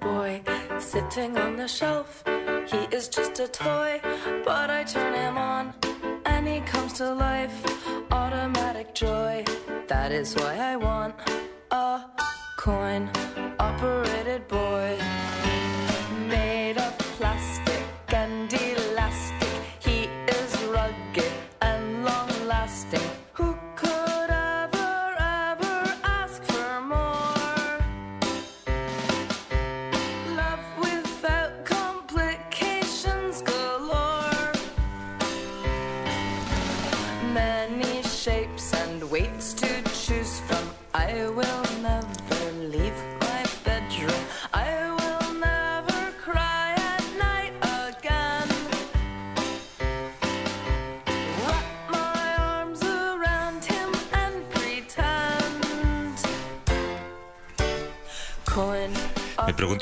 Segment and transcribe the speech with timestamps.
[0.00, 0.42] boy
[0.78, 2.22] sitting on the shelf.
[2.66, 4.00] He is just a toy,
[4.44, 5.74] but I turn him on
[6.24, 7.56] and he comes to life.
[8.10, 9.44] Automatic joy,
[9.86, 11.14] that is why I want
[11.70, 12.04] a
[12.56, 13.10] coin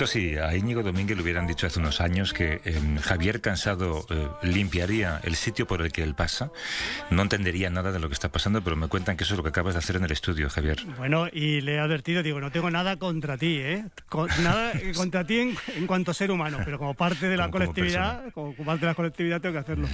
[0.06, 4.06] Pregunto si a Íñigo Domínguez le hubieran dicho hace unos años que eh, Javier Cansado
[4.10, 6.50] eh, limpiaría el sitio por el que él pasa.
[7.10, 9.42] No entendería nada de lo que está pasando, pero me cuentan que eso es lo
[9.42, 10.78] que acabas de hacer en el estudio, Javier.
[10.96, 13.84] Bueno, y le he advertido, digo, no tengo nada contra ti, ¿eh?
[14.08, 17.56] Con- nada contra ti en, en cuanto ser humano, pero como parte de la Como-
[17.64, 19.88] como colectividad, como, parte de la colectividad tengo que hacerlo.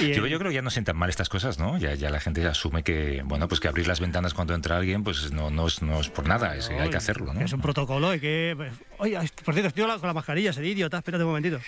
[0.00, 1.76] Y, Yo, eh, yo creo que ya no sientan mal estas cosas, ¿no?
[1.78, 5.04] Ya, ya la gente asume que, bueno, pues que abrir las ventanas cuando entra alguien,
[5.04, 7.40] pues no, no, es, no es por nada, es que hay que hacerlo, ¿no?
[7.40, 8.56] Es un protocolo, hay que...
[8.98, 11.60] Oye, por cierto, estoy con la mascarilla, sería idiota, espérate un momentito.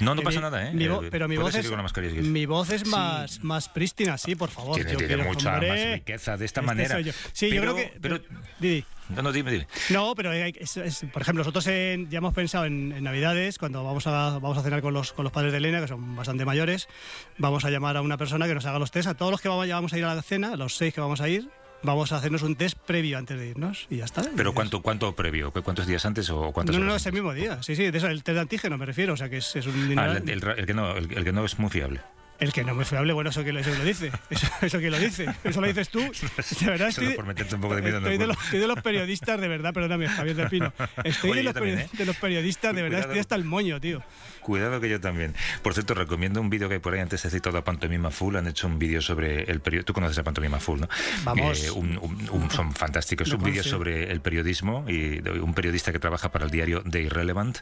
[0.00, 0.72] No, no que pasa mi- nada, ¿eh?
[0.74, 2.30] mi vo- Eh, pero mi voz, es, con la mascarilla si quieres.
[2.32, 4.74] mi voz es más, más prístina, sí, por favor.
[4.76, 6.94] Tiene, yo tiene quiero- mucha hombre, más riqueza de esta este manera.
[6.96, 7.12] soy yo.
[7.32, 7.92] Sí, yo creo que...
[8.00, 8.20] pero-
[8.58, 8.84] Didi.
[9.08, 9.66] No, no, dime, dime.
[9.90, 13.58] No, pero hay- es- es- por ejemplo, nosotros en- ya hemos pensado en, en Navidades,
[13.58, 16.16] cuando vamos a, vamos a cenar con los, con los padres de Elena, que son
[16.16, 16.88] bastante mayores,
[17.36, 19.08] vamos a llamar a una persona que nos haga los test.
[19.08, 21.00] A todos los que vamos, ya vamos a ir a la cena, los seis que
[21.00, 21.48] vamos a ir,
[21.82, 24.22] vamos a hacernos un test previo antes de irnos y ya está.
[24.36, 25.52] Pero ¿cuánto, cuánto previo?
[25.52, 27.62] ¿Cu- ¿Cuántos días antes o cuántos No, no, es el mismo día.
[27.62, 29.66] Sí, sí, de eso, el test de antígeno me refiero, o sea que es, es
[29.66, 32.00] un Ah, el, el- el que no, el, el que no es muy fiable.
[32.38, 34.10] El que no me fiable, bueno, eso que lo, eso lo dice.
[34.30, 35.26] Eso, eso que lo dice.
[35.44, 36.00] Eso lo dices tú.
[36.60, 38.66] De verdad Solo estoy, por meterte un poco de miedo estoy, de los, estoy de
[38.66, 40.72] los periodistas, de verdad, perdóname, Javier del Pino.
[41.04, 41.88] Estoy Oye, de, los también, ¿eh?
[41.92, 43.12] de los periodistas, de verdad, Cuidado.
[43.12, 44.02] estoy hasta el moño, tío.
[44.42, 45.34] Cuidado que yo también.
[45.62, 48.36] Por cierto, recomiendo un vídeo que hay por ahí, antes he citado a Pantomima Full,
[48.36, 49.86] han hecho un vídeo sobre el periodismo.
[49.86, 50.88] Tú conoces a Pantomima Full, ¿no?
[51.24, 51.62] Vamos.
[51.64, 53.28] Eh, un- un- un- son fantásticos.
[53.28, 53.70] Lo un vídeo sí.
[53.70, 57.58] sobre el periodismo y un periodista que trabaja para el diario The Irrelevant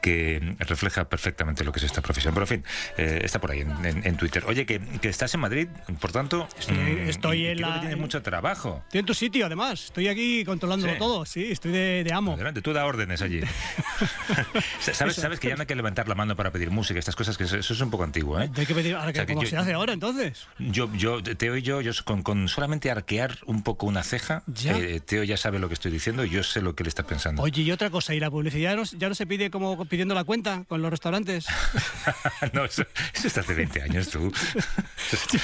[0.00, 2.32] que refleja perfectamente lo que es esta profesión.
[2.32, 2.64] Pero en fin,
[2.98, 4.44] eh, está por ahí en, en- en Twitter.
[4.46, 5.66] Oye, que, que estás en Madrid,
[6.00, 8.80] por tanto, Estoy- mm, estoy en la- que tienes en- mucho trabajo.
[8.86, 9.86] Estoy en tu sitio, además.
[9.86, 10.98] Estoy aquí controlándolo Sí.
[11.00, 11.26] todo.
[11.26, 12.34] Sí, estoy de, de amo.
[12.34, 13.40] Adelante, tú da órdenes allí.
[14.80, 17.36] ¿Sabes, sabes que ya no hay que levantar la mano para pedir música, estas cosas
[17.36, 18.50] que eso, eso es un poco antiguo, ¿eh?
[18.56, 20.46] Hay que pedir, ahora, O sea, que ¿cómo yo- se hace ahora entonces?
[20.58, 24.76] Yo, yo, Teo y yo, yo con, con solamente arquear un poco una ceja, Ya.
[24.78, 27.02] eh, Teo ya sabe lo que estoy diciendo y yo sé lo que él está
[27.04, 27.42] pensando.
[27.42, 30.24] Oye, y otra cosa, ¿y la publicidad no, ya no se pide como pidiendo la
[30.24, 31.46] cuenta con los restaurantes?
[32.52, 34.32] no, eso, eso está hace 20 años tú.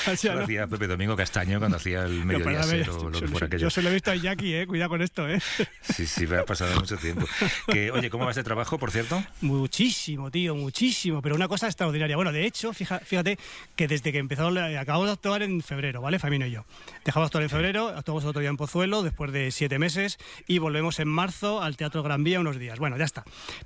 [0.07, 0.45] Ya, ya, lo no.
[0.45, 3.29] hacía Pepe Domingo Castaño cuando hacía el No, mediodía perdóname, Ser o lo yo- que
[3.29, 3.63] fuera yo, aquello.
[3.63, 4.67] yo se lo he visto a Jackie, eh.
[4.67, 5.41] Cuidado con esto, eh.
[5.83, 7.27] Sí, sí, me ha pasado mucho tiempo.
[7.69, 9.23] Que, oye, ¿cómo vas de trabajo, por cierto?
[9.41, 11.21] Muchísimo, tío, muchísimo.
[11.23, 12.17] Pero una cosa extraordinaria.
[12.17, 13.39] Bueno, de hecho, fija- fíjate
[13.77, 16.19] que desde que empezó, la- acabamos de actuar en febrero, ¿vale?
[16.19, 16.65] Famino y yo.
[17.05, 20.59] Dejamos de actuar en febrero, actuamos otro día en Pozuelo después de siete meses y
[20.59, 22.79] volvemos en marzo al Teatro Gran Vía unos días.
[22.79, 23.25] Bueno, ya está.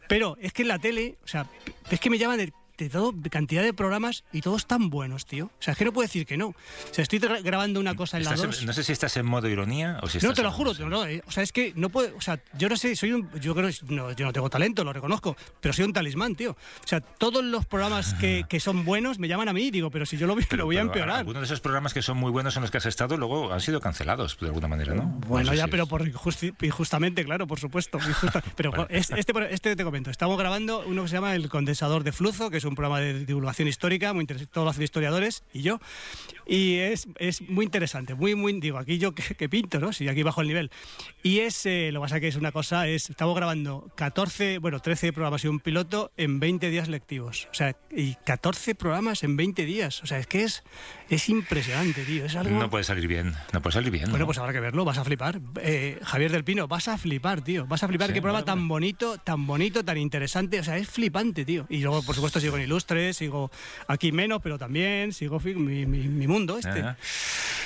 [0.08, 1.46] Pero es que en la tele, o sea,
[1.90, 5.46] es que me llaman de, de todo, cantidad de programas y todos tan buenos, tío.
[5.46, 6.48] O sea, es que no puedo decir que no.
[6.48, 6.54] O
[6.92, 8.64] sea, estoy grabando una cosa en la Estás en- 2.
[8.66, 10.88] no sé si estás en modo ironía o si No, estás te lo juro, no,
[10.88, 13.28] no, eh, o sea, es que no puedo, o sea, yo no sé, soy un,
[13.40, 16.52] yo creo, no, yo no tengo talento, lo reconozco, pero soy un talismán, tío.
[16.52, 19.90] O sea, todos los programas que, que son buenos me llaman a mí y digo,
[19.90, 21.18] pero si yo lo, vi- lo voy a pero empeorar.
[21.18, 23.60] Algunos de esos programas que son muy buenos en los que has estado luego han
[23.60, 25.02] sido cancelados de alguna manera, ¿no?
[25.26, 27.98] Bueno, No ya, si pero es- por injusti- injustamente, claro, por supuesto.
[27.98, 28.86] injusta- Pero Bueno.
[28.90, 32.50] es- este, este te comento, estamos grabando uno que se llama El Condensador de Flujo,
[32.50, 35.80] que es un programa de divulgación histórica, muy interesante, todos lo hacen historiadores y yo.
[36.46, 39.92] Y es, es muy interesante, muy, muy, digo, aquí yo que, que pinto, ¿no?
[39.92, 40.70] Si aquí bajo el nivel.
[41.22, 44.80] Y es, eh, lo que pasa que es una cosa, es, estamos grabando 14, bueno,
[44.80, 47.48] 13 programas y un piloto en 20 días lectivos.
[47.50, 50.02] O sea, y 14 programas en 20 días.
[50.02, 50.62] O sea, es que es,
[51.08, 52.24] es impresionante, tío.
[52.24, 52.58] Es algo...
[52.58, 54.04] No puede salir bien, no puede salir bien.
[54.04, 54.26] Bueno, ¿no?
[54.26, 55.40] pues habrá que verlo, vas a flipar.
[55.62, 57.66] Eh, Javier del Pino, vas a flipar, tío.
[57.66, 58.08] Vas a flipar.
[58.08, 58.68] Sí, Qué programa vale, tan vale.
[58.68, 60.60] bonito, tan bonito, tan interesante.
[60.60, 61.66] O sea, es flipante, tío.
[61.68, 63.50] Y luego, por supuesto, sigo en Ilustre, sigo
[63.86, 66.82] aquí menos, pero también sigo mi, mi- mi mundo este.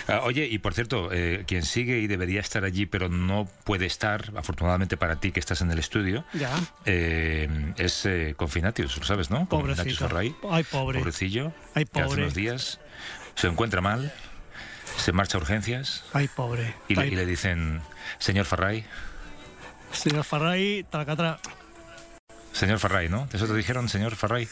[0.09, 3.87] Ah, oye, y por cierto, eh, quien sigue y debería estar allí, pero no puede
[3.87, 6.51] estar, afortunadamente para ti que estás en el estudio, Ya.
[6.87, 7.49] eh,
[7.79, 9.49] es eh, Confinatius, lo sabes, ¿no?
[9.49, 10.53] Confinatius Pobrecito.
[10.53, 10.99] Ay, pobre.
[10.99, 11.53] Pobrecillo.
[11.75, 12.23] Ay, Que hace pobre.
[12.23, 12.81] unos días
[13.37, 14.13] se encuentra mal,
[14.99, 16.75] se marcha a urgencias Ay, pobre.
[16.89, 17.81] y, le, y le dicen,
[18.19, 18.85] señor Farray,
[19.93, 21.39] Señor Farray, tracatra.
[22.53, 23.29] Señor Farray, ¿no?
[23.33, 24.49] ¿Eso te dijeron, señor Farray?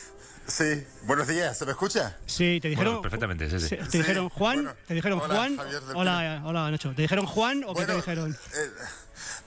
[0.46, 2.16] Sí, buenos días, ¿se me escucha?
[2.26, 2.94] Sí, te dijeron.
[2.94, 3.76] Bueno, perfectamente, sí, sí.
[3.90, 4.56] ¿Te dijeron Juan?
[4.56, 4.74] bueno.
[4.88, 5.58] ¿Te dijeron Hola, Juan?
[5.94, 6.92] Hola, hola, Nacho.
[6.94, 8.36] ¿Te dijeron Juan o qué te dijeron?
[8.54, 8.70] eh,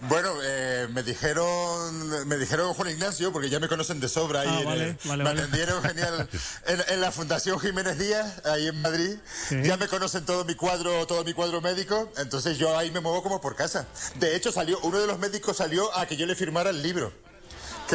[0.07, 4.47] bueno, eh, me dijeron me dijeron Juan Ignacio, porque ya me conocen de sobra ahí.
[4.49, 5.41] Ah, en vale, el- vale, me vale.
[5.41, 6.29] atendieron genial
[6.67, 9.17] en, en la Fundación Jiménez Díaz, ahí en Madrid.
[9.49, 9.61] Sí.
[9.61, 13.21] Ya me conocen todo mi cuadro, todo mi cuadro médico, entonces yo ahí me muevo
[13.23, 13.87] como por casa.
[14.15, 17.11] De hecho, salió, uno de los médicos salió a que yo le firmara el libro.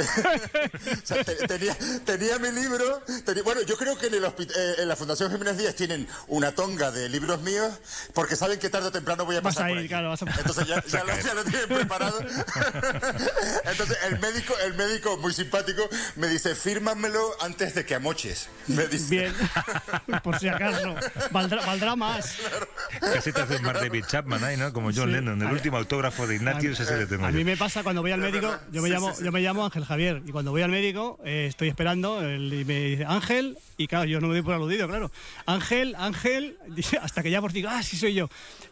[0.02, 3.02] Que- o sea, te- tenía, tenía mi libro.
[3.24, 6.52] tenía- bueno, yo creo que en, el eh, en la Fundación Jiménez Díaz tienen una
[6.52, 7.72] tonga de libros míos
[8.14, 9.88] porque saben que tarde o temprano voy a Vas pasar a por ir, ahí.
[9.88, 12.18] claro, vas a- Entonces ya, ya lo, ya lo tienen preparado.
[13.64, 18.48] Entonces el médico, el médico muy simpático me dice, fírmamelo antes de que amoches.
[18.66, 19.08] Me dice.
[19.10, 19.34] Bien,
[20.22, 20.94] por si acaso.
[21.30, 22.36] Valdrá, valdrá más.
[23.00, 24.72] Casi te haces más David Chapman ahí, ¿no?
[24.72, 25.12] Como John Sí.
[25.12, 25.40] Lennon.
[25.42, 27.36] El último autógrafo de Ignatius ese le tengo A yo.
[27.36, 29.24] mí me pasa cuando voy al médico, yo me Sí, llamo, sí, sí.
[29.24, 32.80] yo me llamo Ángel Javier y cuando voy al médico eh, estoy esperando él- me
[32.84, 35.10] dice Ángel y claro yo no me doy por aludido, claro.
[35.46, 36.56] Ángel, Ángel,
[37.02, 38.28] hasta que ya por digo ah sí soy yo.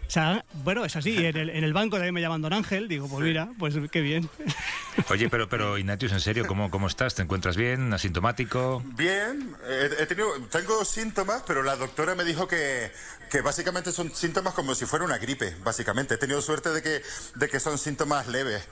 [0.06, 1.26] O sea, bueno es así.
[1.26, 4.00] En el, en el banco también me llaman Don Ángel, digo pues mira pues qué
[4.00, 4.29] bien.
[5.11, 7.14] Oye, pero, pero Ignatius, en serio, ¿cómo, ¿cómo estás?
[7.14, 7.93] ¿Te encuentras bien?
[7.93, 8.82] ¿Asintomático?
[8.97, 12.91] Bien, eh, he tenido, tengo síntomas, pero la doctora me dijo que,
[13.31, 16.14] que básicamente son síntomas como si fuera una gripe, básicamente.
[16.14, 17.03] He tenido suerte de que,
[17.35, 18.67] de que son síntomas leves.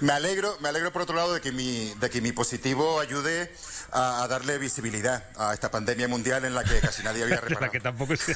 [0.00, 3.52] Me alegro, me alegro por otro lado de que mi, de que mi positivo ayude
[3.92, 7.40] a, a darle visibilidad a esta pandemia mundial en la que casi nadie había La
[7.42, 7.72] reparado.
[7.72, 8.20] que tampoco es...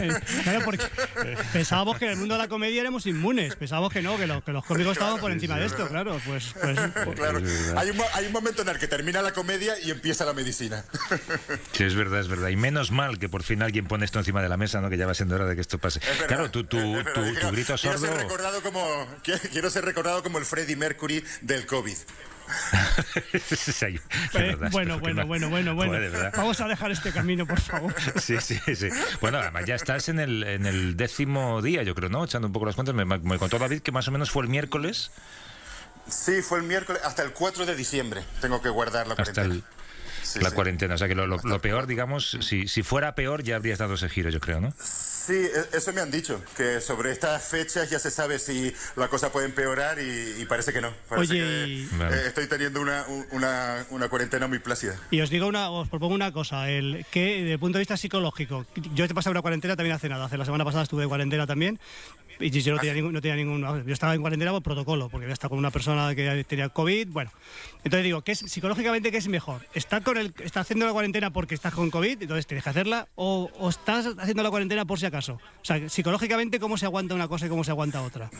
[0.00, 0.84] Eh, claro, porque
[1.52, 4.42] pensábamos que en el mundo de la comedia éramos inmunes, pensábamos que no, que, lo-
[4.42, 7.40] que los cómicos estaban por encima de esto, claro, pues, pues, pues- Claro,
[7.76, 10.84] hay un, hay un momento en el que termina la comedia y empieza la medicina.
[11.72, 12.48] Sí, es verdad, es verdad.
[12.48, 14.88] Y menos mal que por fin alguien pone esto encima de la mesa, ¿no?
[14.90, 15.98] Que ya va siendo hora de que esto pase.
[16.00, 17.12] Es verdad, Claro, tu, tu, es verdad.
[17.12, 18.06] tu, Quiero- tu grito quiero sordo...
[18.06, 19.06] Ser recordado como,
[19.52, 21.96] quiero ser recordado como el Freddie Mercury del COVID.
[23.50, 23.98] Sí,
[24.32, 25.94] de verdad, bueno, bueno, bueno, bueno, bueno.
[26.36, 27.94] Vamos a dejar este camino, por favor.
[28.20, 28.88] Sí, sí, sí.
[29.20, 32.24] Bueno, además ya estás en el, en el décimo día, yo creo, ¿no?
[32.24, 32.94] Echando un poco las cuentas.
[32.94, 35.10] Me, me contó David que más o menos fue el miércoles
[36.08, 39.54] Sí, fue el miércoles, hasta el 4 de diciembre tengo que guardar la hasta cuarentena.
[39.54, 39.64] el,
[40.22, 40.54] Sí, la sí.
[40.54, 40.94] cuarentena.
[40.94, 43.94] O sea que lo, lo- lo peor, digamos, si, si fuera peor ya habrías dado
[43.94, 44.72] ese giro, yo creo, ¿no?
[45.30, 49.06] Sí, e- eso me han dicho, que sobre estas fechas ya se sabe si la
[49.06, 50.90] cosa puede empeorar y, y parece que no.
[51.08, 54.96] Parece Oye, que, y- eh, estoy teniendo una, un- una, una cuarentena muy plácida.
[55.12, 57.96] Y os digo una, os propongo una cosa, el que desde el punto de vista
[57.96, 61.08] psicológico, yo he pasado una cuarentena también hace nada, hace la semana pasada estuve de
[61.08, 61.78] cuarentena también
[62.40, 65.26] y yo no tenía ningún, no tenía ningún, yo estaba en cuarentena por protocolo, porque
[65.26, 67.30] había estado con una persona que tenía COVID, bueno,
[67.84, 69.66] entonces digo, ¿qué es psicológicamente qué es mejor?
[69.74, 73.08] ¿Estar con el, estás haciendo la cuarentena porque estás con COVID, entonces tienes que hacerla,
[73.14, 75.34] o, o estás haciendo la cuarentena por si acaso?
[75.34, 78.30] O sea, psicológicamente cómo se aguanta una cosa y cómo se aguanta otra.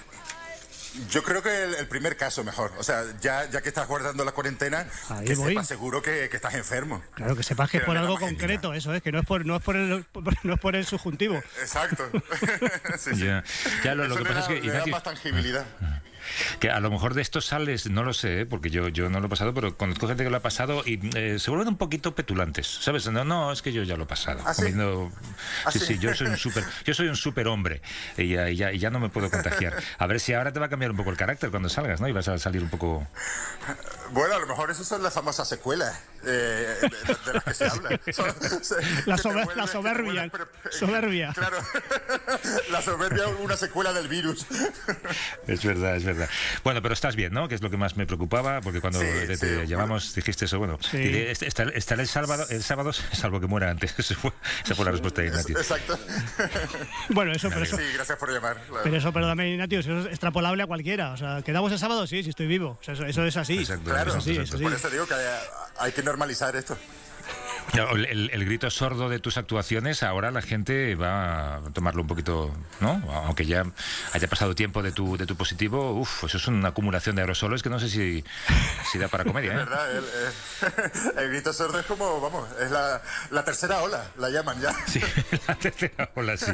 [1.10, 2.72] Yo creo que el, el primer caso mejor.
[2.78, 5.50] O sea, ya, ya que estás guardando la cuarentena, Ahí que voy.
[5.52, 7.02] sepas seguro que, que estás enfermo.
[7.14, 9.56] Claro, que sepas que es por algo concreto, eso es, que no es por, no
[9.56, 10.04] es por el,
[10.42, 11.37] no es por el subjuntivo.
[11.60, 12.08] Exacto.
[12.98, 13.25] Sí, sí.
[13.25, 13.44] Ya,
[13.84, 15.64] ya lo, que pasa da- es que, le da más tangibilidad.
[16.58, 18.46] Que a lo mejor de esto sales, no lo sé, ¿eh?
[18.46, 21.00] porque yo, yo no lo he pasado, pero conozco gente que lo ha pasado y
[21.17, 23.06] eh, se vuelven un poquito petulantes, ¿sabes?
[23.11, 24.40] No, no, es que yo ya lo he pasado.
[24.44, 24.62] ¿Ah, sí?
[24.62, 25.11] Comiendo-
[25.64, 25.87] ¿Ah, sí, sí?
[25.87, 27.81] sí, yo soy un super, yo soy un super hombre
[28.17, 29.74] y ya, y ya, y ya no me puedo contagiar.
[29.98, 32.08] A ver si ahora te va a cambiar un poco el carácter cuando salgas, ¿no?
[32.08, 33.06] Y vas a salir un poco...
[34.12, 37.55] Bueno, a lo mejor esas son las famosas secuelas eh, de, de- de las que
[37.55, 38.00] se habla.
[38.12, 38.74] Son- se-
[39.06, 40.31] La sober- la que te soberbia,
[40.70, 41.32] soberbia.
[41.34, 41.58] Claro,
[42.70, 44.46] la soberbia una secuela del virus.
[45.46, 46.28] Es verdad, es verdad.
[46.64, 47.48] Bueno, pero estás bien, ¿no?
[47.48, 49.69] Que es lo que más me preocupaba, porque cuando Sí, te, sí, te bueno.
[49.69, 50.96] llamamos dijiste eso, bueno, Sí.
[50.98, 53.94] estar- estaré el sábado, el sábado, salvo que muera antes.
[53.98, 54.32] Esa fue,
[54.64, 55.60] esa fue la respuesta de Ignatius.
[55.60, 55.98] Exacto.
[57.10, 58.56] Bueno, eso, pero eso, Sí, gracias por llamar.
[58.66, 58.80] claro.
[58.84, 61.12] pero eso, perdóname, Ignatius, eso es extrapolable a cualquiera.
[61.12, 62.06] O sea, ¿quedamos el sábado?
[62.06, 62.78] Sí, sí estoy vivo.
[62.80, 63.58] O sea, eso, eso es así.
[63.58, 64.64] Exacto, Claro, Eso sí, exacto, eso sí.
[64.64, 65.24] Por eso digo que hay,
[65.78, 66.76] hay que normalizar esto.
[67.72, 72.08] El, el- el grito sordo de tus actuaciones, ahora la gente va a tomarlo un
[72.08, 73.00] poquito, ¿no?
[73.27, 73.65] Aunque ya
[74.12, 77.62] haya pasado tiempo de tu, de tu positivo, uff, eso es una acumulación de aerosoles
[77.62, 78.24] que no sé si,
[78.91, 79.56] si da para comedia, ¿eh?
[79.56, 79.86] ¿Verdad?
[79.96, 80.05] El,
[81.19, 83.00] el grito sordo es como, vamos, es la,
[83.31, 84.72] la tercera ola, la llaman ya.
[84.86, 85.00] Sí,
[85.46, 86.50] la tercera ola, sí.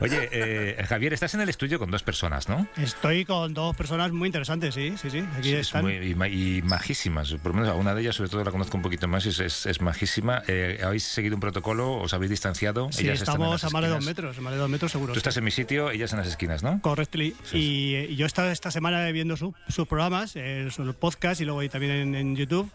[0.00, 2.66] Oye, eh, Javier, estás en el estudio con dos personas, ¿no?
[2.76, 5.24] Estoy con dos personas muy interesantes, sí, sí, sí.
[5.36, 5.82] Aquí Sí, es están.
[5.84, 7.32] muy- y, ma- y majísimas.
[7.42, 9.28] Por lo menos a una de ellas, sobre todo, la conozco un poquito más y
[9.28, 10.42] es, es, es majísima.
[10.50, 11.92] Eh, ¿Habéis seguido un protocolo?
[11.98, 12.90] ¿Os habéis distanciado?
[12.90, 15.12] Sí, Ellas estamos a más de dos metros, a más de dos metros seguro.
[15.12, 15.38] Tú estás sí.
[15.38, 16.80] en mi sitio, ellas en las esquinas, ¿no?
[16.80, 17.36] Correctly.
[17.52, 21.40] Y, eh, y yo he estado esta semana viendo su- sus programas, eh, su podcast
[21.42, 22.70] y luego ahí también en, en YouTube.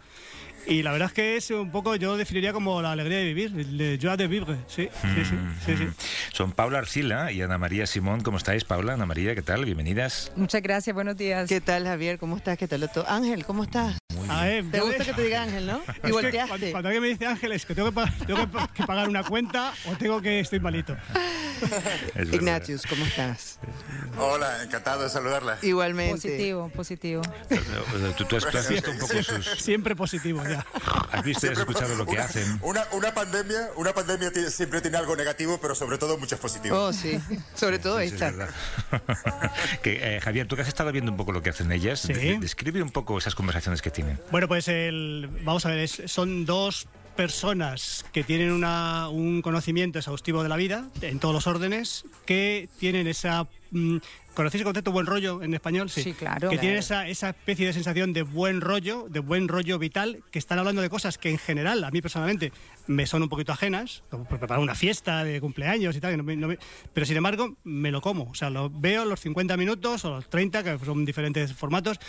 [0.65, 3.51] Y la verdad es que es un poco, yo definiría como la alegría de vivir,
[3.58, 4.56] el joie de vivre.
[4.68, 5.36] Sí, sí, sí.
[5.65, 5.88] sí, sí.
[6.32, 8.22] Son Paula Arcila y Ana María Simón.
[8.22, 8.94] ¿Cómo estáis, Paula?
[8.94, 9.65] Ana María, ¿qué tal?
[9.65, 10.32] Bienvenidas.
[10.38, 11.50] Muchas gracias, buenos días.
[11.50, 12.18] ¿Qué tal, Javier?
[12.18, 12.58] ¿Cómo estás?
[12.58, 13.03] ¿Qué tal, doctor?
[13.10, 13.98] Ángel, ¿cómo estás?
[14.27, 15.82] Muy A ver, Te gusta que te diga Ángel, ¿no?
[15.88, 16.48] Es Y que volteaste.
[16.50, 17.25] Cuando, cuando alguien me dice
[17.65, 20.96] que tengo que, tengo que pa- que pagar una cuenta o tengo que estoy malito.
[22.08, 22.34] Es verdad.
[22.34, 23.60] Ignatius, ¿cómo estás?
[24.17, 25.58] Hola, encantado de saludarla.
[25.62, 26.13] Igualmente.
[26.29, 27.22] Positivo, positivo.
[28.17, 29.46] Tú, tú has, tú has visto un poco sus...
[29.58, 30.65] Siempre positivo ya.
[31.12, 32.60] Has visto y has escuchado lo que Una- hacen.
[32.62, 36.77] Una, una pandemia, una pandemia tiene- siempre tiene algo negativo, pero sobre todo muchos positivos.
[36.77, 37.20] Oh, sí.
[37.55, 38.29] Sobre todo Sí, sí, esta.
[38.29, 42.01] es que, eh, Javier, tú que has estado viendo un poco lo que hacen ellas,
[42.01, 42.13] Sí.
[42.13, 44.20] de- describe un poco esas conversaciones que tienen.
[44.32, 50.00] Bueno, pues el, vamos a ver, es- son dos personas que tienen una- un conocimiento
[50.00, 53.48] exhaustivo de la vida en todos los órdenes, que tienen esa...
[53.74, 53.98] mm,
[54.34, 55.92] ¿Conocéis el concepto buen rollo en español?
[55.92, 56.50] Sí, claro.
[56.50, 60.39] Que tienen esa, esa especie de sensación de buen rollo, de buen rollo vital, que
[60.39, 62.51] están hablando de cosas que en general, a mí personalmente,
[62.88, 66.24] me son un poquito ajenas, como preparar una fiesta de cumpleaños y tal, que no
[66.24, 66.58] me- no me-
[66.94, 68.24] pero sin embargo me lo como.
[68.24, 72.00] O sea, lo veo los 50 minutos o los 30, que son diferentes formatos,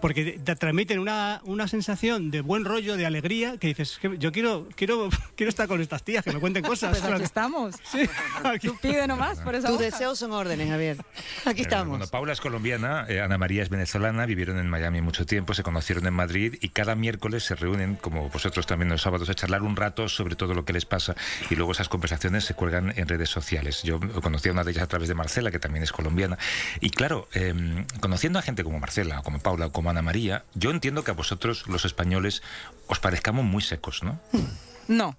[0.00, 4.32] porque te transmiten una, una sensación de buen rollo, de alegría, que dices, que yo
[4.32, 6.98] quiero, quiero, quiero estar con estas tías, que me cuenten cosas.
[6.98, 7.74] Pues aquí estamos.
[7.84, 8.08] Sí,
[8.42, 8.68] aquí.
[8.68, 10.96] Tú pide nomás por esa Tus deseos son órdenes, Javier.
[11.44, 11.88] Aquí Eh, estamos.
[11.88, 15.62] Bueno, Paula es colombiana, eh, Ana María es venezolana, vivieron en Miami mucho tiempo, se
[15.62, 19.62] conocieron en Madrid y cada miércoles se reúnen, como vosotros también los sábados, a charlar
[19.62, 21.14] un rato sobre todo lo que les pasa
[21.50, 23.82] y luego esas conversaciones se cuelgan en redes sociales.
[23.82, 26.38] Yo conocí a una de ellas a través de Marcela, que también es colombiana.
[26.80, 27.54] Y claro, eh,
[28.00, 31.66] conociendo a gente como Marcela, como Paula, como Ana María, yo entiendo que a vosotros,
[31.68, 32.42] los españoles,
[32.86, 34.20] os parezcamos muy secos, ¿no?
[34.86, 35.16] No.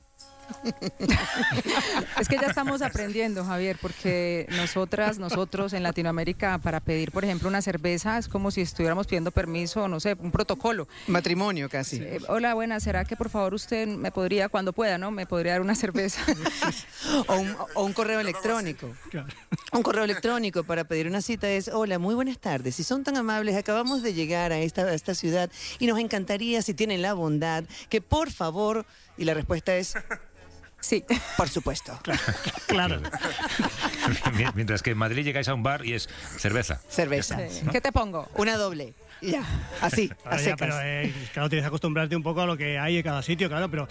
[2.20, 7.50] es que ya estamos aprendiendo, Javier, porque nosotras, nosotros en Latinoamérica, para pedir, por ejemplo,
[7.50, 10.88] una cerveza, es como si estuviéramos pidiendo permiso, no sé, un protocolo.
[11.08, 11.98] Matrimonio casi.
[11.98, 15.12] Eh, hola, buenas, ¿será que por favor usted me podría, cuando pueda, ¿no?
[15.12, 16.22] Me podría dar una cerveza.
[17.28, 18.92] O un, o un correo electrónico.
[19.72, 22.76] Un correo electrónico para pedir una cita es, hola, muy buenas tardes.
[22.76, 25.50] Si son tan amables, acabamos de llegar a esta, a esta ciudad
[25.80, 28.86] y nos encantaría, si tienen la bondad, que por favor,
[29.18, 29.96] y la respuesta es,
[30.86, 31.04] sí.
[31.38, 32.00] por supuesto,
[32.68, 33.02] Claro.
[34.56, 36.82] Mientras que en Madrid llegáis a un bar y es cerveza.
[36.90, 37.38] cerveza.
[37.50, 37.66] Sí.
[37.72, 38.28] ¿Qué te pongo?
[38.36, 38.94] Una doble.
[39.22, 39.44] Y ya,
[39.82, 40.58] así, a Ahora ya, secas.
[40.60, 43.48] pero eh, claro, tienes que acostumbrarte un poco a lo que hay en cada sitio,
[43.50, 43.88] claro, pero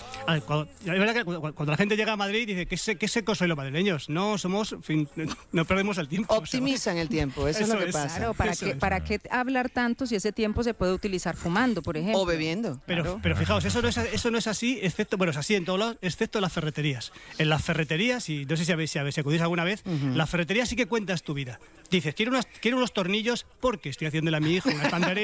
[0.47, 3.39] cuando, es verdad que cuando, la gente llega a Madrid dice, ¿qué, se- qué secos
[3.39, 4.09] sois los madrileños?
[4.09, 5.09] No, somos, fin,
[5.53, 6.33] no perdemos el tiempo.
[6.33, 8.17] o sea, Optimizan el tiempo, eso, es lo Eso que pasa.
[8.19, 8.77] Claro, ¿para Eso qué, es.
[8.79, 12.21] ¿para qué hablar tanto si ese tiempo se puede utilizar fumando, por ejemplo?
[12.21, 12.81] O bebiendo.
[12.87, 13.21] Pero, Claro.
[13.23, 15.79] pero fijaos, eso no, es, eso no es así, excepto, bueno, es así en todos
[15.79, 17.13] lados, excepto en las ferreterías.
[17.39, 19.83] En las ferreterías, y no sé si habéis, si si acudís alguna vez,
[20.15, 21.59] las ferreterías sí que cuentas tu vida.
[21.91, 25.24] Dices, quiero, unas, quiero unos tornillos porque estoy haciéndole a mi hijo una estantería.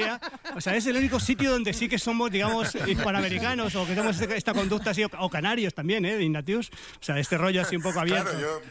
[0.55, 4.19] O sea, es el único sitio donde sí que somos, digamos, hispanoamericanos o que tenemos
[4.19, 6.15] este- esta conducta así, o, canarios también, ¿eh?
[6.17, 6.69] De Ignatius.
[6.99, 8.29] O sea, este rollo así un poco abierto.
[8.31, 8.61] Claro, yo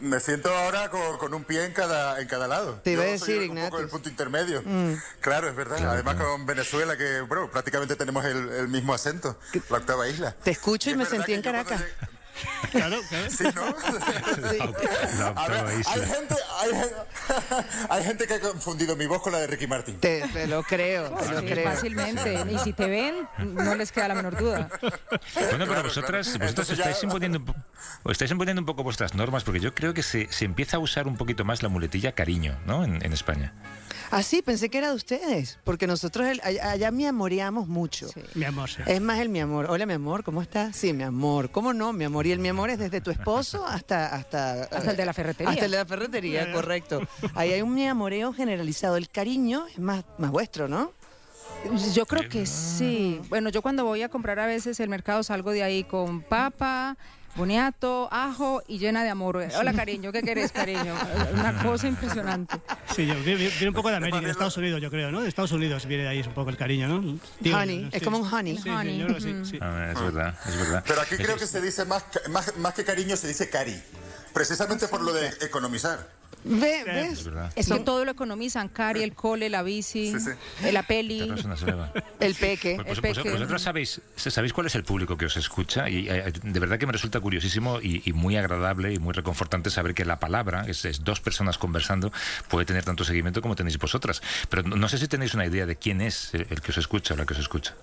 [0.00, 2.80] me siento ahora con, con un pie en cada, en cada lado.
[2.84, 3.82] Te iba a decir, soy un poco Ignatius.
[3.82, 4.62] el punto intermedio.
[5.20, 5.90] Claro, es verdad.
[5.90, 9.38] Además con Venezuela, que bueno, prácticamente tenemos el, el mismo acento,
[9.70, 10.32] la octava isla.
[10.42, 11.82] Te escucho y es me sentí en Caracas.
[12.70, 13.30] Claro, claro.
[13.30, 13.66] Sí, ¿no?
[14.50, 14.58] Sí.
[15.34, 16.70] A ver, hay gente, hay,
[17.90, 19.98] hay gente que ha confundido mi voz con la de Ricky Martin.
[19.98, 21.70] Te, te lo creo, te lo Sí, creo.
[21.70, 22.44] fácilmente.
[22.50, 24.68] Y si te ven, no les queda la menor duda.
[24.80, 24.96] Bueno,
[25.34, 26.44] pero Claro, vosotras, claro.
[26.44, 27.42] vosotras estáis, ya- imponiendo,
[28.10, 31.06] estáis imponiendo un poco vuestras normas, porque yo creo que se, se empieza a usar
[31.06, 32.84] un poquito más la muletilla cariño, ¿no?
[32.84, 33.52] En, en España.
[34.10, 38.08] Ah, sí, pensé que era de ustedes, porque nosotros el- allá, allá me amoreamos mucho.
[38.08, 38.20] Sí.
[38.34, 38.82] Mi amor, sí.
[38.86, 39.66] Es más el mi amor.
[39.70, 40.76] Hola, mi amor, ¿cómo estás?
[40.76, 41.50] Sí, mi amor.
[41.50, 42.26] ¿Cómo no, mi amor?
[42.26, 44.14] Y el mi amor es desde tu esposo hasta...
[44.14, 45.52] Hasta, Hasta el de la ferretería.
[45.52, 47.00] Hasta el de la ferretería, correcto.
[47.34, 48.96] Ahí hay un mi amoreo generalizado.
[48.96, 50.92] El cariño es más, más vuestro, ¿no?
[51.94, 53.20] Yo creo que sí.
[53.28, 56.96] Bueno, yo cuando voy a comprar a veces el mercado salgo de ahí con papa,
[57.36, 59.36] boniato, ajo y llena de amor.
[59.58, 60.94] Hola, cariño, ¿qué querés, cariño?
[61.34, 62.56] Una cosa impresionante.
[62.94, 65.20] Sí, yo- viene, viene un poco de América, de Estados Unidos, yo creo, ¿no?
[65.20, 67.18] De Estados Unidos viene de ahí un poco el cariño, ¿no?
[67.40, 67.88] Digo, honey, ¿no?
[67.88, 68.04] es Sí.
[68.04, 68.56] como un honey.
[68.56, 69.58] Sí, sí, Honey, yo creo que sí, sí.
[69.60, 70.84] Ah, es verdad, es verdad.
[70.86, 73.80] Pero aquí creo que se dice más, más, más que cariño, se dice cari.
[74.32, 76.08] Precisamente por lo de economizar.
[76.48, 77.28] Ve, ¿Ves?
[77.56, 80.70] Es que todo lo economizan, Cari, el cole, la bici, Sí, sí.
[80.72, 81.28] la peli.
[82.20, 82.76] El peque.
[82.76, 83.30] Pues, El pues- peque.
[83.32, 86.86] vosotros sabéis, sabéis cuál es el público que os escucha y eh, de verdad que
[86.86, 90.84] me resulta curiosísimo y, y muy agradable y muy reconfortante saber que la palabra, es,
[90.84, 92.12] es dos personas conversando,
[92.48, 94.22] puede tener tanto seguimiento como tenéis vosotras.
[94.48, 96.78] Pero no, no sé si tenéis una idea de quién es el, el que os
[96.78, 97.74] escucha o la que os escucha.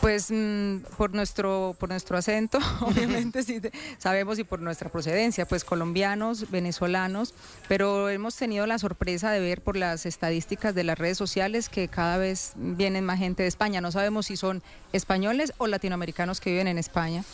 [0.00, 3.60] Pues mm, por nuestro por nuestro acento, obviamente sí
[3.98, 7.34] sabemos y por nuestra procedencia, pues colombianos, venezolanos,
[7.68, 11.88] pero hemos tenido la sorpresa de ver por las estadísticas de las redes sociales que
[11.88, 13.80] cada vez vienen más gente de España.
[13.80, 17.24] No sabemos si son españoles o latinoamericanos que viven en España.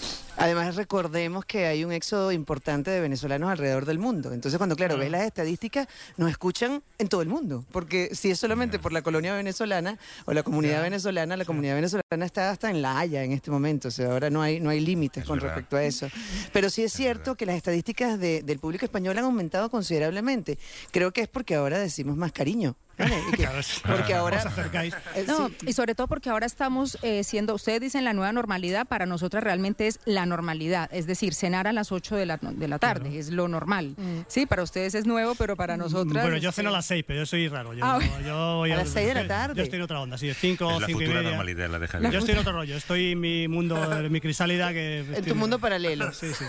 [0.40, 4.32] Además, recordemos que hay un éxodo importante de venezolanos alrededor del mundo.
[4.32, 7.64] Entonces, cuando, claro, ves las estadísticas, nos escuchan en todo el mundo.
[7.70, 12.24] Porque si es solamente por la colonia venezolana o la comunidad venezolana, la comunidad venezolana
[12.24, 13.88] está hasta en La Haya en este momento.
[13.88, 15.56] O sea, ahora no hay, no hay límites Es con verdad.
[15.56, 16.08] respecto a eso.
[16.54, 20.58] Pero sí es cierto que las estadísticas de- del público español han aumentado considerablemente.
[20.90, 22.76] Creo que es porque ahora decimos más cariño.
[23.36, 24.38] Claro, porque ahora...
[24.38, 24.94] Os acercáis.
[25.14, 25.56] eh, No, sí.
[25.68, 29.42] y sobre todo porque ahora estamos eh, siendo, ustedes dicen la nueva normalidad, para nosotras
[29.44, 33.18] realmente es la normalidad, es decir, cenar a las 8 de la, de la tarde,
[33.18, 33.94] es lo normal.
[34.28, 36.22] Sí, para ustedes es nuevo, pero para nosotras...
[36.24, 37.72] Bueno, yo ceno a las 6, pero yo soy raro.
[37.74, 39.54] Yo, Ah, no- yo voy a las seis de la tarde.
[39.56, 41.30] Yo estoy en otra onda, sí, 5 Es la 5 y futura media.
[41.36, 44.72] normalidad, la de Yo estoy en otro rollo, estoy en mi mundo, en mi crisálida
[44.72, 45.00] que...
[45.00, 46.10] En tu mundo paralelo.
[46.20, 46.44] Sí, sí.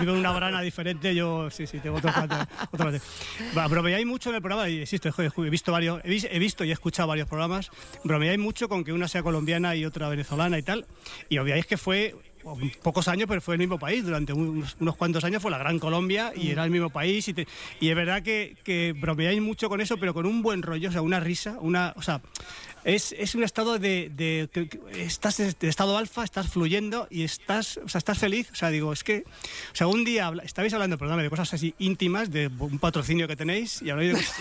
[0.00, 2.34] Vivo en una brana diferente, yo sí, sí, tengo otro plato.
[2.72, 3.04] Otro plato.
[3.56, 6.38] Va, bromeáis mucho en el programa, y existe, joder, he visto varios, he, vis- he
[6.38, 7.70] visto y he escuchado varios programas,
[8.02, 10.86] bromeáis mucho con que una sea colombiana y otra venezolana y tal,
[11.28, 12.14] y obviáis que fue
[12.82, 14.02] pocos años, pero fue el mismo país.
[14.02, 17.28] Durante unos, unos cuantos años fue la Gran Colombia y era el mismo país.
[17.28, 17.46] Y, te-
[17.80, 20.92] y es verdad que, que bromeáis mucho con eso, pero con un buen rollo, o
[20.92, 22.22] sea, una risa, una, o sea,
[22.84, 27.78] es, es un estado de, de- que estás de estado alfa, estás fluyendo y estás,
[27.78, 28.48] o sea, estás feliz.
[28.52, 29.24] O sea, digo, es que,
[29.72, 33.28] o sea, un día habla- estabais hablando, perdóname, de cosas así íntimas, de un patrocinio
[33.28, 34.40] que tenéis y habláis de, cosas-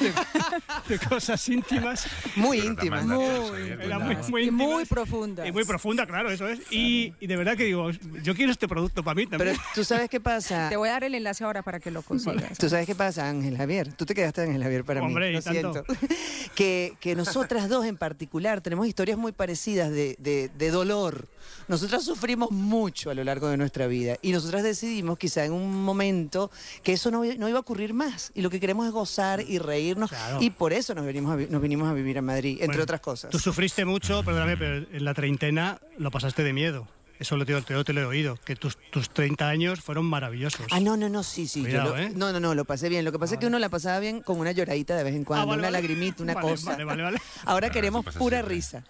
[0.87, 2.07] de- de cosas íntimas.
[2.35, 3.01] Muy Pero íntima.
[3.01, 4.87] más gracias, Muy, Era muy, muy y muy íntimas.
[4.89, 5.47] profundas.
[5.47, 6.59] Y muy profunda, claro, eso es.
[6.71, 7.89] Y, y de verdad que digo,
[8.23, 9.55] yo quiero este producto para mí también.
[9.55, 10.69] Pero tú sabes qué pasa.
[10.69, 12.57] Te voy a dar el enlace ahora para que lo consigas.
[12.57, 13.91] Tú sabes qué pasa, Ángel Javier.
[13.93, 15.33] Tú te quedaste Ángel Javier para Hombre, mí.
[15.35, 15.83] Lo tanto.
[15.83, 16.07] siento.
[16.55, 18.28] Que, que nosotras dos en particular
[18.61, 21.27] tenemos historias muy parecidas de, de- de dolor.
[21.67, 25.83] Nosotras sufrimos mucho a lo largo de nuestra vida y nosotras decidimos quizá en un
[25.83, 26.49] momento
[26.83, 28.31] que eso no, no iba a ocurrir más.
[28.33, 30.09] Y lo que queremos es gozar y reírnos.
[30.09, 30.41] Claro.
[30.41, 33.01] Y por eso nos venimos a, nos vinimos a vivir a Madrid, entre Bueno, otras
[33.01, 33.29] cosas.
[33.31, 36.87] Tú sufriste mucho, perdóname, pero en la treintena lo pasaste de miedo.
[37.19, 40.65] Eso lo te, te- te lo he oído, que tus, tus 30 años fueron maravillosos.
[40.71, 41.59] Ah, no, no, no, sí, sí.
[41.63, 42.11] yo Cuidado, lo- ¿eh?
[42.15, 43.03] No, no, no, lo pasé bien.
[43.03, 45.25] Lo que pasa es que uno la pasaba bien con una lloradita de vez en
[45.25, 45.81] cuando, Ah, vale, una vale.
[45.81, 46.71] lagrimita, una Vale, cosa.
[46.71, 47.17] vale, vale, vale.
[47.45, 48.55] Ahora Claro, queremos pura siempre.
[48.55, 48.83] risa.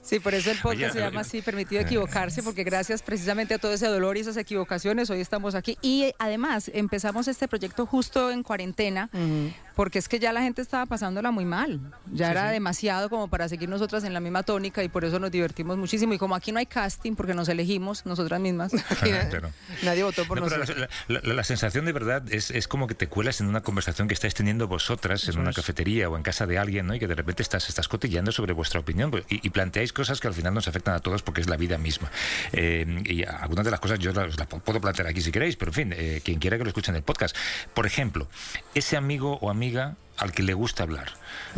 [0.00, 3.54] Sí, por eso el podcast Oye, se llama eh, así, permitido equivocarse, porque gracias precisamente
[3.54, 5.76] a todo ese dolor y esas equivocaciones, hoy estamos aquí.
[5.82, 9.10] Y eh, además, empezamos este proyecto justo en cuarentena,
[9.74, 11.80] porque es que ya la gente estaba pasándola muy mal.
[12.12, 15.30] Ya era demasiado como para seguir nosotras en la misma tónica y por eso nos
[15.30, 16.12] divertimos muchísimo.
[16.14, 18.72] Y como aquí no hay casting, porque nos elegimos nosotras mismas.
[19.82, 20.76] Nadie votó por No, nosotros.
[21.08, 24.08] la, la- la sensación de verdad es, es como que te cuelas en una conversación
[24.08, 26.94] que estáis teniendo vosotras en una cafetería o en casa de alguien, ¿no?
[26.94, 30.20] Y que de repente estás, estás cotillando sobre vuestra opinión pues, y, y planteáis cosas
[30.20, 32.10] que al final nos afectan a todos porque es la vida misma.
[32.52, 35.70] Eh, y algunas de las cosas yo las, las puedo plantear aquí si queréis, pero
[35.70, 37.34] en fin, eh, quien quiera que lo escuche en el podcast.
[37.74, 38.28] Por ejemplo,
[38.74, 39.61] ese amigo o amiga
[40.18, 41.12] al que le gusta hablar,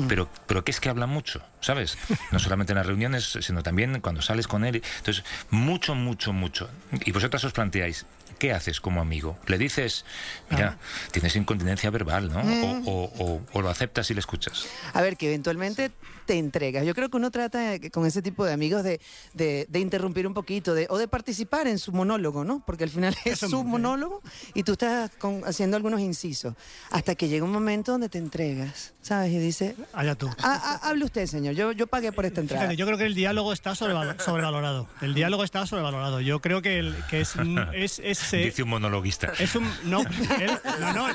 [0.08, 1.98] pero, pero que es que habla mucho, ¿sabes?
[2.30, 4.82] No solamente en las reuniones, sino también cuando sales con él.
[4.98, 6.70] Entonces, mucho, mucho, mucho.
[7.04, 9.38] Y vosotras os planteáis, ¿qué haces como amigo?
[9.46, 10.04] Le dices,
[10.50, 10.78] mira,
[11.12, 12.40] tienes incontinencia verbal, ¿no?
[12.40, 14.66] O, o- o- o lo aceptas y le escuchas.
[14.92, 15.90] A ver, que eventualmente
[16.26, 16.86] te entregas.
[16.86, 18.98] Yo creo que uno trata con ese tipo de amigos de,
[19.34, 22.62] de- de interrumpir un poquito de, o de participar en su monólogo, ¿no?
[22.64, 24.22] Porque al final es Eso su monólogo
[24.54, 26.54] y tú estás con- haciendo algunos incisos.
[26.90, 29.32] Hasta que llega un momento donde te entregas, ¿sabes?
[29.32, 30.28] Y dice, Allá tú.
[30.42, 31.54] "Ah, ah, hable usted, señor.
[31.54, 32.62] Yo, yo pagué por esta entrada.
[32.62, 34.88] Fíjate, yo creo que el diálogo está sobrevalo- sobrevalorado.
[35.02, 36.20] El diálogo está sobrevalorado.
[36.22, 37.34] Yo creo que, el- que es,
[37.74, 39.32] es, es, Dice un monologuista.
[39.38, 39.68] es un.
[39.84, 40.00] No,
[40.40, 41.08] él- no, no,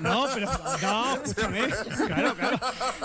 [0.00, 0.50] no, pero.
[0.82, 1.60] No, escúchame.
[2.06, 2.60] Claro, claro.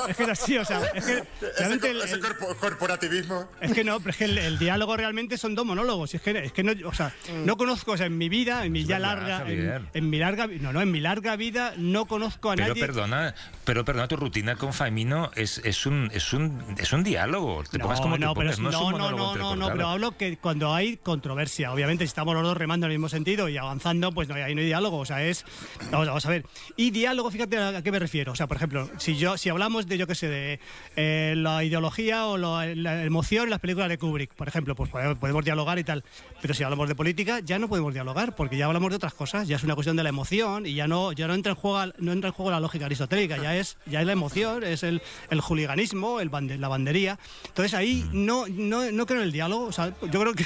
[0.07, 1.23] Es que es así, o sea, es que
[1.57, 1.89] realmente.
[1.91, 3.49] el- ese el- corpo- corporativismo.
[3.61, 6.13] es que no, pero es que el, el diálogo realmente son dos monólogos.
[6.13, 7.13] Es que, es que no, o sea,
[7.45, 9.45] no conozco, o sea, en mi vida, en mi Es ya verdad, larga,
[9.93, 12.81] en, mi larga, no, no, en mi larga vida no conozco a Pero nadie.
[12.81, 17.63] perdona, pero perdona, tu rutina con Faimino es, es un es un es un diálogo.
[17.69, 19.55] Te pongas como te no, pero pongas, es- no, es un no, no, no, no,
[19.55, 22.97] no, pero hablo que cuando hay controversia, obviamente si estamos los dos remando en el
[22.97, 25.45] mismo sentido y avanzando, pues no, ahí no hay diálogo, o sea, es,
[25.91, 26.45] vamos, vamos a ver.
[26.75, 29.87] Y diálogo, fíjate a, qué me refiero, o sea, por ejemplo, si yo, si hablamos
[29.87, 30.59] de, yo qué sé, de
[30.95, 34.89] eh, la ideología o la, la emoción en las películas de Kubrick, por ejemplo, pues
[34.89, 36.03] podemos, podemos dialogar y tal,
[36.41, 39.47] pero si hablamos de política ya no podemos dialogar, porque ya hablamos de otras cosas,
[39.47, 41.91] ya es una cuestión de la emoción y ya no, ya no entra en juego,
[41.99, 45.01] no entra en juego la lógica aristotélica, ya es, ya es la emoción, es el,
[45.29, 47.19] el juliganismo, el bande- la bandería.
[47.47, 50.45] Entonces ahí no, no, no creo en el diálogo, o sea, yo creo que,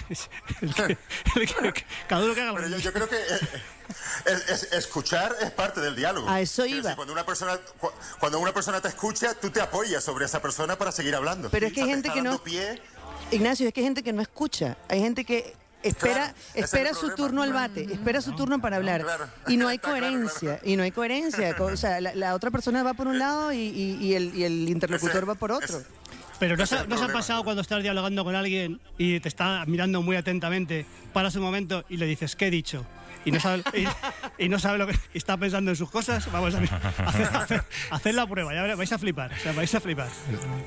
[0.61, 0.97] el que-
[1.67, 3.39] el que- cada uno que haga lo que creo que eh,
[4.25, 6.29] es- es- escuchar es parte del diálogo.
[6.29, 6.81] A eso iba.
[6.81, 10.41] decir, cuando, una persona, cu- cuando una persona te escucha, tú te apoyas sobre esa
[10.41, 11.49] persona para seguir hablando.
[11.49, 12.81] Pero es que hay gente que no- pie.
[13.31, 14.77] Ignacio, es que hay gente que no escucha.
[14.87, 17.15] Hay gente que espera, Claro, ese es espera su problema.
[17.17, 19.01] turno al bate, espera su turno para hablar.
[19.03, 19.27] claro.
[19.47, 21.55] Y no hay claro, coherencia, y no hay coherencia.
[21.55, 24.33] Co- O sea, la, la otra persona va por un lado y, y- y el,
[24.35, 25.83] y el interlocutor Ese- va por otro.
[26.39, 29.63] Pero no se, no se ha pasado cuando estás dialogando con alguien y te está
[29.67, 32.85] mirando muy atentamente, paras un momento y le dices, ¿qué he dicho?
[33.25, 36.31] Y no sabe, y, y no sabe lo que y está pensando en sus cosas.
[36.31, 39.33] Vamos a hacer, hacer- hacer la prueba, ya vais a flipar.
[39.33, 40.07] O sea, vais a flipar.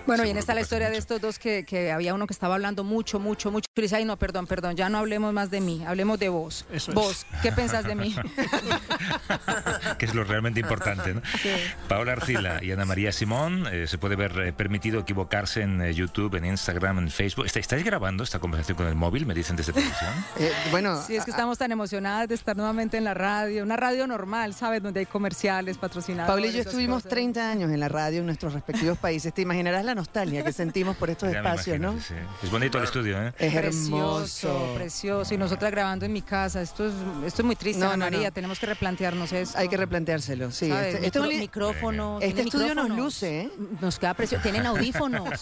[0.07, 2.55] Bueno, y en esta la historia de estos dos que, que había uno que estaba
[2.57, 3.67] hablando mucho, mucho, mucho.
[3.77, 6.65] Y dice, ay, no, perdón, perdón, ya no hablemos más de mí, hablemos de vos.
[6.73, 6.95] Eso es.
[6.95, 8.15] vos, ¿qué pensás de mí?
[9.99, 11.15] que es lo realmente importante.
[11.15, 11.23] ¿no?
[11.43, 11.51] Sí.
[11.89, 15.95] Paola Arcila y Ana María Simón, eh, se puede ver eh, permitido equivocarse en eh,
[15.95, 17.47] YouTube, en Instagram, en Facebook.
[17.47, 19.27] ¿Está- ¿Estáis grabando esta conversación con el móvil?
[19.27, 20.11] Me dicen desde televisión.
[20.39, 23.77] Eh, bueno, Sí, es que estamos tan emocionadas de estar nuevamente en la radio, una
[23.77, 24.83] radio normal, ¿sabes?
[24.83, 26.33] Donde hay comerciales, patrocinadores.
[26.33, 27.11] Paula y yo estuvimos cosas.
[27.11, 29.33] 30 años en la radio en nuestros respectivos países.
[29.33, 31.93] Te imaginarás la nostalgia que sentimos por estos Ya espacios, ¿no?
[31.95, 32.15] sí, sí.
[32.43, 33.33] Es bonito el estudio, ¿eh?
[33.39, 34.75] Es Precioso, hermoso.
[34.75, 35.35] precioso.
[35.35, 36.61] Y nosotras grabando en mi casa.
[36.63, 36.95] Esto es,
[37.27, 38.17] esto es muy triste, No, Ana no, no.
[38.17, 38.31] María.
[38.31, 39.59] Tenemos que replantearnos esto.
[39.59, 40.69] Hay que replanteárselo, sí.
[40.69, 40.95] ¿sabes?
[40.97, 42.23] Este, este micrófonos.
[42.23, 43.51] Este estudio nos luce, ¿eh?
[43.81, 44.43] Nos queda precioso.
[44.43, 45.41] Tienen audífonos.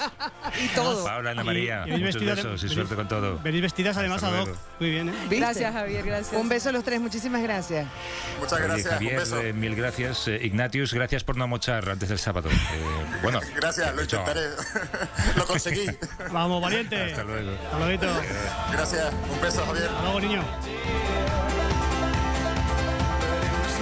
[0.62, 1.04] Y todo.
[1.04, 3.38] Paola, Ana María, Y- muchos besos y suerte con todo.
[3.42, 4.56] Venís vestidas además a luego.
[4.80, 5.12] Muy bien, ¿eh?
[5.30, 6.04] Gracias, Javier.
[6.04, 6.40] Gracias.
[6.40, 7.86] Un beso a los tres, muchísimas gracias.
[8.38, 9.40] Muchas Oye, gracias, un Javier, beso.
[9.42, 10.28] eh, mil gracias.
[10.28, 12.48] Eh, Ignatius, gracias por no mochar antes del sábado.
[12.50, 12.56] Eh,
[13.22, 14.40] bueno, Gracias, lo intentaré.
[15.36, 15.86] lo conseguí.
[16.30, 17.02] Vamos, valiente.
[17.02, 17.50] Hasta luego.
[17.52, 18.20] Hasta luego.
[18.72, 19.86] Gracias, un beso, Javier.
[19.88, 20.42] Hasta luego, niño.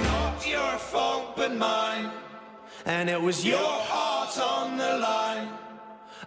[0.03, 2.09] not your fault but mine.
[2.85, 5.47] And it was your heart on the line.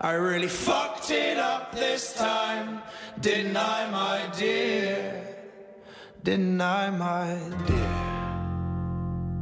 [0.01, 2.83] I really fucked it up this time.
[3.21, 5.25] Didn't I, my dear?
[6.23, 8.08] Didn't I, my dear?